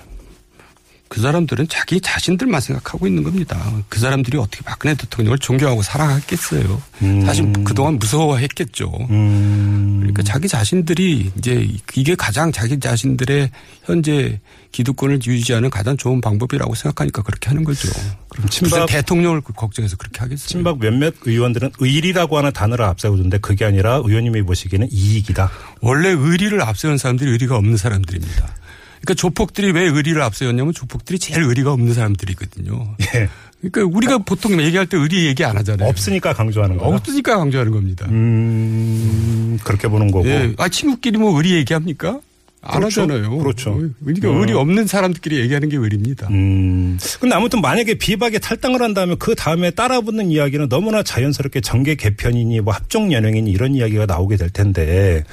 그 1.08 1.22
사람들은 1.22 1.68
자기 1.70 2.02
자신들만 2.02 2.60
생각하고 2.62 3.06
있는 3.06 3.24
겁니다. 3.24 3.58
그 3.90 4.00
사람들이 4.00 4.38
어떻게 4.38 4.64
박근혜 4.64 4.96
대통령을 4.96 5.38
존경하고 5.38 5.84
사랑했겠어요. 5.84 6.82
음. 7.04 7.26
사실 7.26 7.54
그동안 7.64 8.00
무서워했겠죠. 8.00 8.92
음. 9.12 9.98
그러니까 10.00 10.24
자기 10.24 10.48
자신들이 10.48 11.32
이제 11.38 11.70
이게 11.96 12.16
가장 12.16 12.52
자기 12.52 12.80
자신들의 12.80 13.52
현재 13.84 14.40
기득권을 14.72 15.20
유지하는 15.26 15.70
가장 15.70 15.96
좋은 15.96 16.22
방법이라고 16.22 16.74
생각하니까 16.74 17.22
그렇게 17.22 17.50
하는 17.50 17.64
거죠. 17.64 17.88
그럼 18.30 18.46
무슨 18.46 18.68
친박 18.68 18.88
대통령을 18.88 19.42
걱정해서 19.42 19.96
그렇게 19.98 20.20
하겠어요. 20.20 20.48
친박 20.48 20.80
몇몇 20.80 21.14
의원들은 21.24 21.72
의리라고 21.80 22.38
하는 22.38 22.52
단어를 22.52 22.84
앞세우던데 22.84 23.38
그게 23.38 23.64
아니라 23.64 24.02
의원님이 24.04 24.42
보시기에는 24.42 24.90
이익이다. 24.92 25.52
원래 25.82 26.10
의리를 26.10 26.60
앞세운 26.62 26.98
사람들이 26.98 27.30
의리가 27.30 27.56
없는 27.56 27.78
사람들입니다. 27.78 28.65
그러니까 29.06 29.14
조폭들이 29.14 29.72
왜 29.72 29.84
의리를 29.84 30.20
앞세웠냐면 30.20 30.74
조폭들이 30.74 31.20
제일 31.20 31.44
의리가 31.44 31.72
없는 31.72 31.94
사람들이거든요. 31.94 32.96
예. 33.16 33.30
그러니까 33.62 33.98
우리가 33.98 34.18
보통 34.20 34.60
얘기할 34.60 34.88
때 34.88 34.98
의리 34.98 35.28
얘기 35.28 35.46
안 35.46 35.56
하잖아요. 35.58 35.88
없으니까 35.88 36.34
강조하는 36.34 36.78
거다. 36.78 36.96
없으니까 36.96 37.38
강조하는 37.38 37.72
겁니다. 37.72 38.08
음, 38.10 39.60
그렇게 39.64 39.88
보는 39.88 40.12
거고. 40.12 40.28
예. 40.28 40.54
아, 40.58 40.68
친구끼리 40.68 41.18
뭐 41.20 41.38
의리 41.38 41.54
얘기합니까? 41.54 42.20
안 42.62 42.80
그렇죠. 42.80 43.04
하잖아요. 43.04 43.38
그렇죠. 43.38 43.80
그러니까 44.04 44.30
음. 44.30 44.42
의리 44.42 44.54
없는 44.54 44.88
사람들끼리 44.88 45.40
얘기하는 45.40 45.70
게 45.70 45.78
의리입니다. 45.78 46.28
음. 46.30 46.98
근데 47.20 47.36
아무튼 47.36 47.62
만약에 47.62 47.96
비박에 48.00 48.40
탈당을 48.40 48.82
한다면 48.82 49.18
그 49.20 49.36
다음에 49.36 49.70
따라붙는 49.70 50.32
이야기는 50.32 50.68
너무나 50.68 51.04
자연스럽게 51.04 51.62
정계 51.62 51.94
개편이니 51.94 52.62
뭐 52.62 52.74
합종 52.74 53.14
연행이니 53.14 53.52
이런 53.52 53.76
이야기가 53.76 54.08
나오게 54.08 54.38
될 54.38 54.50
텐데 54.50 55.24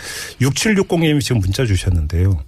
6760님이 0.43 1.23
지금 1.23 1.41
문자 1.41 1.65
주셨는데요. 1.65 2.39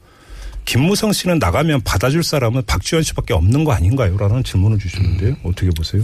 김무성 0.65 1.13
씨는 1.13 1.39
나가면 1.39 1.83
받아줄 1.83 2.23
사람은 2.25 2.63
박지원 2.67 3.03
씨밖에 3.03 3.35
없는 3.35 3.65
거 3.65 3.73
아닌가요? 3.73 4.17
라는 4.17 4.43
질문을 4.43 4.79
주셨는데요. 4.79 5.37
어떻게 5.45 5.71
보세요? 5.71 6.03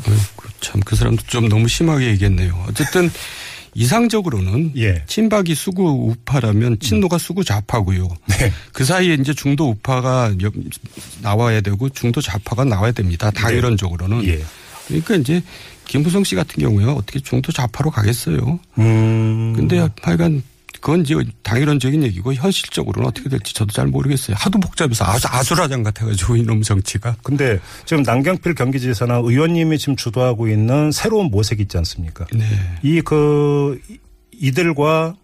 참 0.60 0.80
그 0.84 0.96
사람도 0.96 1.22
좀 1.26 1.48
너무 1.48 1.66
심하게 1.68 2.08
얘기했네요. 2.08 2.64
어쨌든 2.68 3.10
이상적으로는 3.74 4.72
예. 4.78 5.02
친박이 5.06 5.54
수구 5.54 5.84
우파라면 6.10 6.78
친노가 6.80 7.18
수구 7.18 7.44
좌파고요. 7.44 8.08
네. 8.28 8.52
그 8.72 8.84
사이에 8.84 9.14
이제 9.14 9.32
중도 9.32 9.70
우파가 9.70 10.32
여- 10.42 10.50
나와야 11.22 11.60
되고 11.60 11.88
중도 11.88 12.20
좌파가 12.20 12.64
나와야 12.64 12.92
됩니다. 12.92 13.30
당이론적으로는. 13.30 14.24
예. 14.26 14.42
그러니까 14.88 15.14
이제 15.16 15.40
김무성 15.86 16.24
씨 16.24 16.34
같은 16.34 16.60
경우에 16.62 16.84
어떻게 16.84 17.20
중도 17.20 17.52
좌파로 17.52 17.90
가겠어요. 17.90 18.58
음. 18.78 19.52
근데 19.56 19.88
하여간 20.02 20.42
그건 20.80 21.02
이제 21.02 21.14
당이론적인 21.42 22.02
얘기고 22.04 22.32
현실적으로는 22.34 23.08
어떻게 23.08 23.28
될지 23.28 23.52
저도 23.54 23.72
잘 23.72 23.86
모르겠어요. 23.86 24.36
하도 24.38 24.58
복잡해서 24.58 25.04
아주 25.04 25.28
아수라장 25.30 25.82
같아가지고 25.82 26.36
이놈 26.36 26.62
정치가. 26.62 27.16
근데 27.22 27.60
지금 27.84 28.02
남경필 28.02 28.54
경기지사나 28.54 29.16
의원님이 29.16 29.78
지금 29.78 29.96
주도하고 29.96 30.48
있는 30.48 30.90
새로운 30.92 31.30
모색 31.30 31.60
있지 31.60 31.76
않습니까? 31.78 32.26
네. 32.32 32.44
이 32.82 33.00
그 33.02 33.78
이들과 34.32 35.14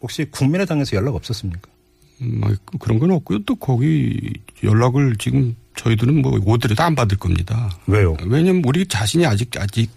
혹시 0.00 0.26
국민의당에서 0.30 0.96
연락 0.96 1.14
없었습니까? 1.14 1.70
음, 2.20 2.40
아, 2.44 2.54
그런 2.78 2.98
건 2.98 3.10
없고요. 3.12 3.44
또 3.46 3.54
거기 3.56 4.32
연락을 4.62 5.16
지금 5.18 5.56
저희들은 5.76 6.20
뭐 6.20 6.38
오더라도 6.44 6.82
안 6.82 6.94
받을 6.94 7.16
겁니다. 7.16 7.70
왜요? 7.86 8.16
왜냐면 8.26 8.62
우리 8.66 8.86
자신이 8.86 9.24
아직 9.24 9.50
아직 9.58 9.90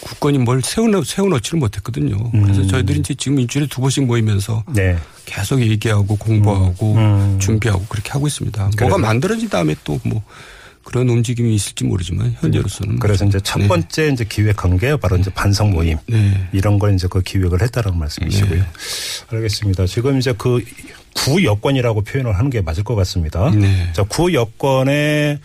국건이 0.00 0.38
뭘 0.38 0.62
세워넣, 0.62 1.04
세워넣지를 1.04 1.58
못했거든요. 1.58 2.30
그래서 2.30 2.66
저희들이 2.66 3.00
이제 3.00 3.14
지금 3.14 3.38
일주일에 3.40 3.66
두 3.68 3.80
번씩 3.80 4.04
모이면서 4.06 4.64
네. 4.74 4.96
계속 5.26 5.60
얘기하고 5.60 6.16
공부하고 6.16 6.94
음. 6.94 7.38
준비하고 7.38 7.84
그렇게 7.88 8.10
하고 8.10 8.26
있습니다. 8.26 8.70
그래서- 8.74 8.88
뭐가 8.88 8.98
만들어진 8.98 9.48
다음에 9.48 9.74
또 9.84 10.00
뭐 10.04 10.22
그런 10.82 11.08
움직임이 11.10 11.54
있을지 11.54 11.84
모르지만 11.84 12.34
현재로서는 12.40 12.98
그래서 12.98 13.26
이제 13.26 13.38
첫 13.44 13.58
네. 13.60 13.68
번째 13.68 14.08
이제 14.08 14.24
기획한 14.24 14.78
게 14.78 14.96
바로 14.96 15.18
이제 15.18 15.30
반성 15.30 15.70
모임. 15.72 15.98
네. 16.08 16.48
이런 16.52 16.78
걸 16.78 16.94
이제 16.94 17.06
그 17.08 17.20
기획을 17.20 17.60
했다라는 17.62 17.98
말씀이시고요. 17.98 18.64
알겠습니다. 19.30 19.86
지금 19.86 20.18
이제 20.18 20.32
그 20.38 20.64
구여권이라고 21.14 22.00
표현을 22.02 22.34
하는 22.36 22.48
게 22.50 22.62
맞을 22.62 22.82
것 22.82 22.94
같습니다. 22.94 23.50
네. 23.50 23.90
자, 23.92 24.02
구여권의 24.04 25.38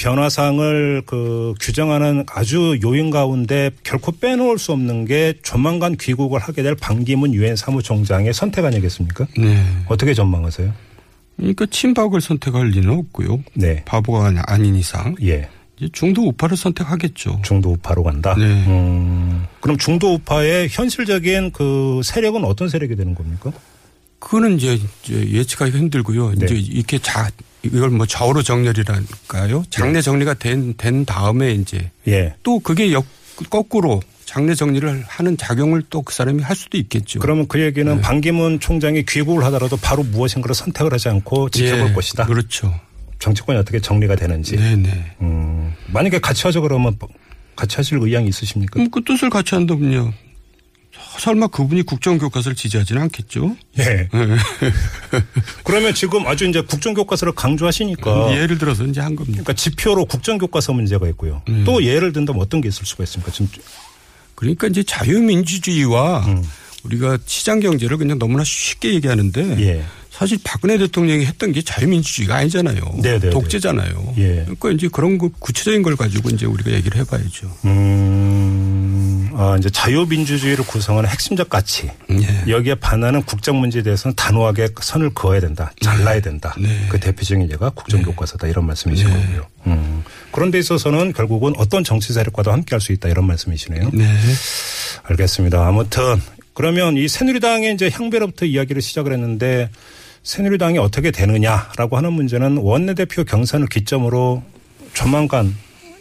변화상을 0.00 1.02
그 1.04 1.52
규정하는 1.60 2.24
아주 2.32 2.78
요인 2.82 3.10
가운데 3.10 3.70
결코 3.84 4.12
빼놓을 4.12 4.58
수 4.58 4.72
없는 4.72 5.04
게 5.04 5.34
조만간 5.42 5.96
귀국을 5.96 6.40
하게 6.40 6.62
될 6.62 6.74
반기문 6.74 7.34
유엔 7.34 7.54
사무총장의 7.54 8.32
선택 8.32 8.64
아니겠습니까? 8.64 9.26
네. 9.36 9.62
어떻게 9.88 10.14
전망하세요? 10.14 10.72
그러니까 11.36 11.66
친박을 11.66 12.22
선택할 12.22 12.68
리는 12.68 12.90
없고요. 12.90 13.42
네. 13.54 13.84
바보가 13.84 14.32
아닌 14.46 14.74
이상 14.74 15.14
예. 15.22 15.48
중도 15.92 16.28
우파를 16.28 16.56
선택하겠죠. 16.56 17.40
중도 17.42 17.70
우파로 17.72 18.02
간다. 18.02 18.34
네. 18.36 18.44
음, 18.44 19.46
그럼 19.60 19.76
중도 19.76 20.14
우파의 20.14 20.68
현실적인 20.70 21.52
그 21.52 22.00
세력은 22.04 22.44
어떤 22.44 22.68
세력이 22.70 22.96
되는 22.96 23.14
겁니까? 23.14 23.52
그거는 24.18 24.56
이제 24.56 24.78
이제 25.02 25.30
예측하기 25.30 25.76
힘들고요. 25.76 26.34
네. 26.36 26.46
이제 26.46 26.54
이렇게 26.54 26.98
자 26.98 27.30
이걸 27.62 27.90
뭐 27.90 28.06
좌우로 28.06 28.42
정렬이랄까요? 28.42 29.64
장례 29.70 30.00
정리가 30.00 30.34
된, 30.34 30.74
된 30.76 31.04
다음에 31.04 31.52
이제 31.52 31.90
예. 32.08 32.34
또 32.42 32.58
그게 32.58 32.92
역, 32.92 33.04
거꾸로 33.50 34.00
장례 34.24 34.54
정리를 34.54 35.04
하는 35.06 35.36
작용을 35.36 35.82
또 35.90 36.02
그 36.02 36.14
사람이 36.14 36.42
할 36.42 36.56
수도 36.56 36.78
있겠죠. 36.78 37.18
그러면 37.18 37.46
그 37.48 37.60
얘기는 37.60 37.94
네. 37.94 38.00
반기문 38.00 38.60
총장이 38.60 39.04
귀국을 39.06 39.44
하더라도 39.44 39.76
바로 39.76 40.02
무엇인가를 40.02 40.54
선택을 40.54 40.92
하지 40.92 41.08
않고 41.08 41.50
지켜볼 41.50 41.90
예, 41.90 41.92
것이다. 41.92 42.26
그렇죠. 42.26 42.72
정치권이 43.18 43.58
어떻게 43.58 43.80
정리가 43.80 44.16
되는지. 44.16 44.56
네네. 44.56 45.16
음, 45.20 45.74
만약에 45.88 46.20
같이 46.20 46.44
하죠 46.44 46.62
그러면 46.62 46.96
같이 47.56 47.76
하실 47.76 47.98
의향이 48.00 48.28
있으십니까? 48.28 48.72
그럼 48.74 48.90
그 48.90 49.02
뜻을 49.04 49.28
같이 49.28 49.54
한다면요. 49.54 50.12
설마 51.18 51.48
그분이 51.48 51.82
국정교과서를 51.82 52.54
지지하지는 52.56 53.02
않겠죠? 53.02 53.56
예. 53.78 54.08
그러면 55.64 55.94
지금 55.94 56.26
아주 56.26 56.46
이제 56.46 56.60
국정교과서를 56.62 57.34
강조하시니까 57.34 58.36
예를 58.36 58.58
들어서 58.58 58.84
이제 58.84 59.00
한 59.00 59.16
겁니다. 59.16 59.42
그러니까 59.42 59.52
지표로 59.54 60.06
국정교과서 60.06 60.72
문제가 60.72 61.08
있고요. 61.08 61.42
음. 61.48 61.64
또 61.64 61.84
예를 61.84 62.12
든다면 62.12 62.40
어떤 62.40 62.60
게 62.60 62.68
있을 62.68 62.86
수가 62.86 63.04
있습니까? 63.04 63.32
지금 63.32 63.48
그러니까 64.34 64.68
이제 64.68 64.82
자유민주주의와 64.82 66.26
음. 66.26 66.44
우리가 66.84 67.18
시장 67.26 67.60
경제를 67.60 67.98
그냥 67.98 68.18
너무나 68.18 68.42
쉽게 68.44 68.94
얘기하는데 68.94 69.60
예. 69.60 69.84
사실 70.10 70.38
박근혜 70.44 70.76
대통령이 70.76 71.24
했던 71.24 71.52
게 71.52 71.62
자유민주주의가 71.62 72.36
아니잖아요. 72.36 72.80
네, 73.02 73.18
네, 73.18 73.30
독재잖아요. 73.30 74.14
예. 74.18 74.34
그러니까 74.42 74.70
이제 74.70 74.88
그런 74.90 75.18
거 75.18 75.30
구체적인 75.38 75.82
걸 75.82 75.96
가지고 75.96 76.30
이제 76.30 76.46
우리가 76.46 76.72
얘기를 76.72 76.98
해봐야죠. 77.00 77.50
음, 77.64 78.79
아, 79.42 79.56
이제 79.56 79.70
자유민주주의를 79.70 80.66
구성하는 80.66 81.08
핵심적 81.08 81.48
가치. 81.48 81.90
예. 82.10 82.50
여기에 82.50 82.74
반하는 82.74 83.22
국정 83.22 83.58
문제에 83.58 83.82
대해서는 83.82 84.14
단호하게 84.14 84.68
선을 84.78 85.14
그어야 85.14 85.40
된다. 85.40 85.72
잘라야 85.80 86.20
된다. 86.20 86.54
네. 86.60 86.68
그 86.90 87.00
대표적인 87.00 87.50
예가 87.50 87.70
국정교과서다. 87.70 88.48
이런 88.48 88.66
말씀이시고요. 88.66 89.46
음. 89.68 90.04
그런 90.30 90.50
데 90.50 90.58
있어서는 90.58 91.14
결국은 91.14 91.54
어떤 91.56 91.82
정치 91.84 92.12
세력과도 92.12 92.52
함께 92.52 92.74
할 92.74 92.80
수 92.82 92.92
있다. 92.92 93.08
이런 93.08 93.26
말씀이시네요. 93.26 93.88
네. 93.94 94.04
알겠습니다. 95.04 95.66
아무튼 95.66 96.20
그러면 96.52 96.98
이 96.98 97.08
새누리당의 97.08 97.72
이제 97.72 97.88
향배로부터 97.90 98.44
이야기를 98.44 98.82
시작을 98.82 99.12
했는데 99.14 99.70
새누리당이 100.22 100.76
어떻게 100.76 101.10
되느냐라고 101.10 101.96
하는 101.96 102.12
문제는 102.12 102.58
원내대표 102.58 103.24
경선을 103.24 103.68
기점으로 103.68 104.42
조만간 104.92 105.56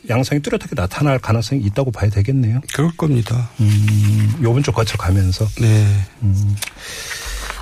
양상이 0.07 0.41
뚜렷하게 0.41 0.75
나타날 0.75 1.19
가능성이 1.19 1.61
있다고 1.63 1.91
봐야 1.91 2.09
되겠네요. 2.09 2.61
그럴 2.73 2.91
겁니다. 2.95 3.49
음, 3.59 4.39
요번 4.41 4.63
주 4.63 4.71
거쳐가면서 4.71 5.45
네. 5.59 5.85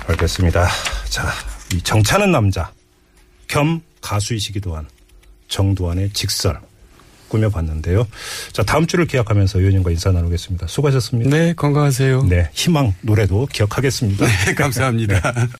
알겠습니다. 0.06 0.68
자, 1.08 1.28
이 1.74 1.82
정차는 1.82 2.30
남자 2.30 2.70
겸 3.46 3.80
가수이시기도 4.00 4.76
한 4.76 4.86
정두환의 5.48 6.10
직설 6.12 6.60
꾸며봤는데요. 7.28 8.06
자, 8.52 8.62
다음 8.62 8.86
주를 8.86 9.06
기약하면서 9.06 9.58
의원님과 9.58 9.90
인사 9.90 10.10
나누겠습니다. 10.10 10.66
수고하셨습니다. 10.66 11.30
네, 11.30 11.52
건강하세요. 11.52 12.24
네, 12.24 12.48
희망 12.54 12.94
노래도 13.02 13.46
기억하겠습니다. 13.52 14.26
네, 14.26 14.54
감사합니다. 14.54 15.20